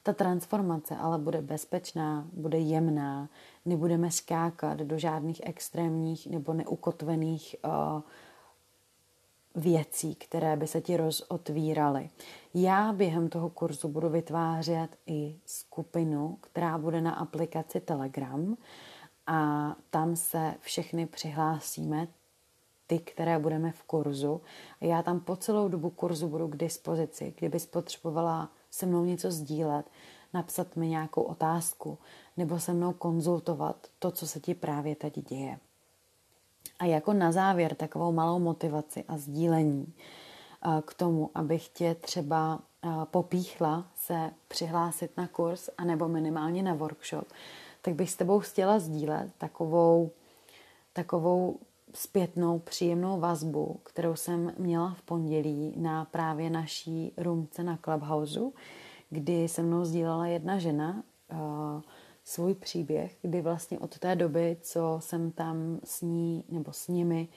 [0.02, 3.28] Ta transformace ale bude bezpečná, bude jemná,
[3.64, 8.02] nebudeme skákat do žádných extrémních nebo neukotvených uh,
[9.54, 12.10] věcí, které by se ti rozotvíraly.
[12.54, 18.56] Já během toho kurzu budu vytvářet i skupinu, která bude na aplikaci Telegram
[19.26, 22.08] a tam se všechny přihlásíme,
[22.90, 24.40] ty, které budeme v kurzu.
[24.80, 27.34] Já tam po celou dobu kurzu budu k dispozici.
[27.38, 29.86] Kdyby potřebovala se mnou něco sdílet,
[30.34, 31.98] napsat mi nějakou otázku
[32.36, 35.58] nebo se mnou konzultovat to, co se ti právě teď děje.
[36.78, 42.58] A jako na závěr takovou malou motivaci a sdílení eh, k tomu, abych tě třeba
[42.84, 47.28] eh, popíchla se přihlásit na kurz anebo minimálně na workshop,
[47.82, 50.10] tak bych s tebou chtěla sdílet takovou,
[50.92, 51.58] takovou
[51.94, 58.40] zpětnou příjemnou vazbu, kterou jsem měla v pondělí na právě naší roomce na Clubhouse,
[59.10, 61.38] kdy se mnou sdílela jedna žena uh,
[62.24, 67.28] svůj příběh, kdy vlastně od té doby, co jsem tam s ní nebo s nimi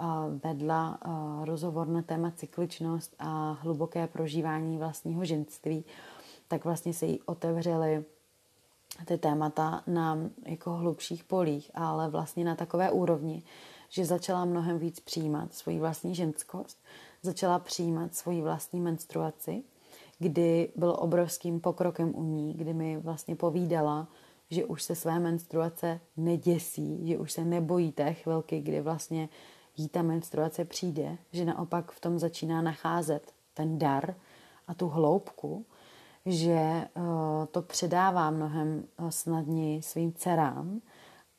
[0.00, 0.06] uh,
[0.44, 5.84] vedla uh, rozhovor na téma cykličnost a hluboké prožívání vlastního ženství,
[6.48, 8.04] tak vlastně se jí otevřely
[9.04, 13.42] ty témata na jako hlubších polích, ale vlastně na takové úrovni,
[13.90, 16.78] že začala mnohem víc přijímat svoji vlastní ženskost,
[17.22, 19.62] začala přijímat svoji vlastní menstruaci,
[20.18, 24.08] kdy byl obrovským pokrokem u ní, kdy mi vlastně povídala,
[24.50, 29.28] že už se své menstruace neděsí, že už se nebojí té chvilky, kdy vlastně
[29.76, 34.14] jí ta menstruace přijde, že naopak v tom začíná nacházet ten dar
[34.68, 35.66] a tu hloubku,
[36.26, 37.02] že uh,
[37.50, 40.80] to předává mnohem uh, snadněji svým dcerám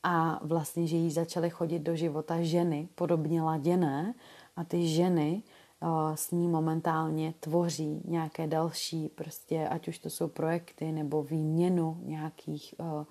[0.03, 4.13] a vlastně, že jí začaly chodit do života ženy podobně laděné
[4.55, 5.43] a ty ženy
[5.81, 11.97] uh, s ní momentálně tvoří nějaké další, prostě ať už to jsou projekty nebo výměnu
[12.03, 13.03] nějakých uh,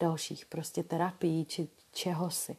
[0.00, 2.56] dalších prostě terapií či čehosi.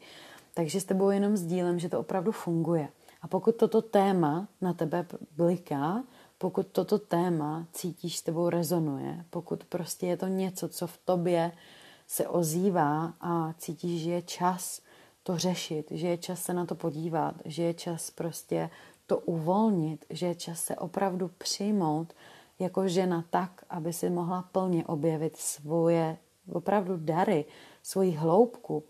[0.53, 2.87] Takže s tebou jenom sdílem, že to opravdu funguje.
[3.21, 5.05] A pokud toto téma na tebe
[5.37, 6.03] bliká,
[6.37, 11.51] pokud toto téma cítíš s tebou rezonuje, pokud prostě je to něco, co v tobě
[11.53, 11.59] uh,
[12.07, 14.81] se ozývá a cítíš, že je čas
[15.23, 18.69] to řešit, že je čas se na to podívat, že je čas prostě
[19.07, 22.13] to uvolnit, že je čas se opravdu přijmout
[22.59, 26.17] jako žena tak, aby si mohla plně objevit svoje
[26.51, 27.45] opravdu dary,
[27.83, 28.83] svoji hloubku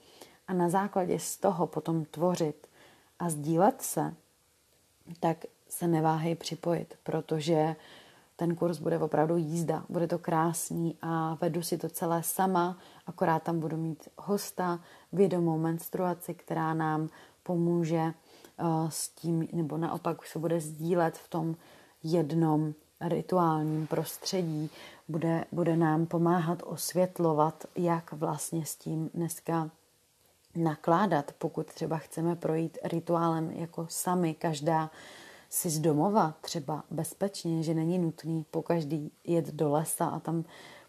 [0.47, 2.67] a na základě z toho potom tvořit
[3.19, 4.15] a sdílet se,
[5.19, 7.75] tak se neváhej připojit, protože
[8.35, 12.77] ten kurz bude opravdu jízda, bude to krásný a vedu si to celé sama,
[13.07, 14.79] akorát tam budu mít hosta,
[15.13, 17.09] vědomou menstruaci, která nám
[17.43, 21.55] pomůže uh, s tím, nebo naopak se bude sdílet v tom
[22.03, 24.69] jednom rituálním prostředí,
[25.07, 29.69] bude, bude nám pomáhat osvětlovat, jak vlastně s tím dneska
[30.55, 34.91] nakládat, pokud třeba chceme projít rituálem jako sami, každá
[35.55, 40.43] si z domova třeba bezpečně, že není nutný po každý jet do lesa a tam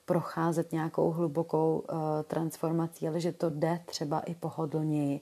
[0.05, 5.21] procházet nějakou hlubokou uh, transformací, ale že to jde třeba i pohodlněji.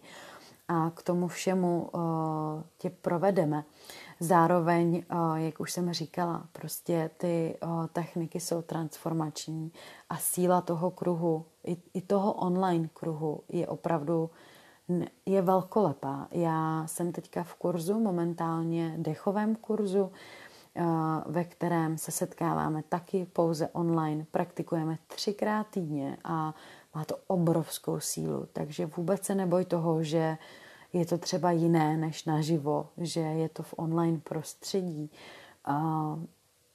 [0.69, 2.01] A k tomu všemu uh,
[2.79, 3.65] tě provedeme.
[4.21, 9.73] Zároveň, uh, jak už jsem říkala, prostě ty uh, techniky jsou transformační
[10.11, 14.31] a síla toho kruhu, i, i toho online kruhu je opravdu
[15.27, 16.29] je velkolepá.
[16.31, 20.13] Já jsem teďka v kurzu, momentálně dechovém kurzu,
[20.77, 20.83] eh,
[21.27, 26.55] ve kterém se setkáváme taky pouze online, praktikujeme třikrát týdně a
[26.95, 30.39] má to obrovskou sílu, takže vůbec se neboj toho, že
[30.93, 35.11] je to třeba jiné než naživo, že je to v online prostředí.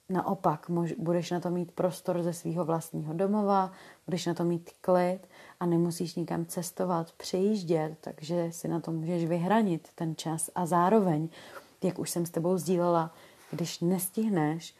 [0.09, 3.71] Naopak, mož, budeš na to mít prostor ze svého vlastního domova,
[4.05, 5.19] budeš na to mít klid
[5.59, 10.49] a nemusíš nikam cestovat, přejíždět, takže si na to můžeš vyhranit ten čas.
[10.55, 11.29] A zároveň,
[11.83, 13.13] jak už jsem s tebou sdílela,
[13.51, 14.75] když nestihneš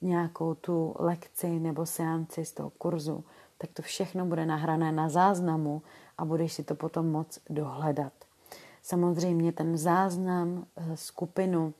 [0.00, 3.24] nějakou tu lekci nebo seanci z toho kurzu,
[3.58, 5.82] tak to všechno bude nahrané na záznamu
[6.18, 8.12] a budeš si to potom moc dohledat.
[8.82, 11.74] Samozřejmě ten záznam, eh, skupinu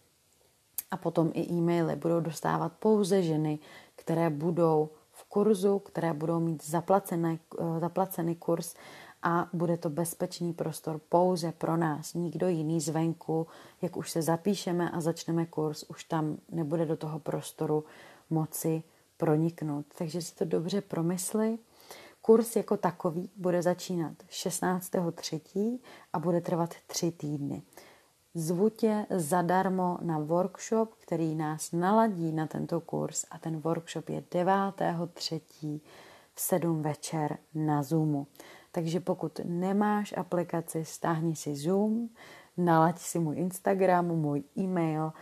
[0.90, 3.58] a potom i e-maily budou dostávat pouze ženy,
[3.96, 8.74] které budou v kurzu, které budou mít zaplacené, eh, zaplacený kurz
[9.22, 13.46] a bude to bezpečný prostor pouze pro nás, nikdo jiný zvenku.
[13.82, 17.84] Jak už se zapíšeme a začneme kurz, už tam nebude do toho prostoru
[18.30, 18.82] moci
[19.16, 19.86] proniknout.
[19.98, 21.58] Takže si to dobře promysli.
[22.22, 25.78] Kurs jako takový bude začínat 16.3.
[26.12, 27.62] a bude trvat tři týdny.
[28.34, 34.20] Zvu tě zadarmo na workshop, který nás naladí na tento kurz a ten workshop je
[34.20, 35.80] 9.3.
[36.34, 38.26] v 7 večer na Zoomu.
[38.72, 42.08] Takže pokud nemáš aplikaci, stáhni si Zoom,
[42.56, 45.12] nalaď si můj Instagram, můj e-mail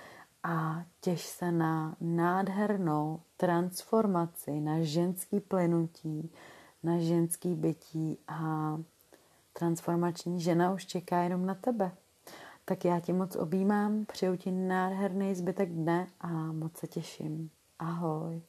[0.42, 6.30] a těš se na nádhernou transformaci, na ženský plynutí,
[6.82, 8.78] na ženský bytí a
[9.52, 11.92] transformační žena už čeká jenom na tebe.
[12.68, 17.50] Tak já ti moc objímám, přeju ti nádherný zbytek dne a moc se těším.
[17.78, 18.42] Ahoj.